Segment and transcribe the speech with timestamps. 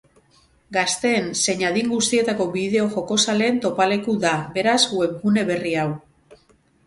[0.77, 5.87] Gazteen zein adin guztietako bideo-jokozaleen topaleku da, beraz, webgune berri hau.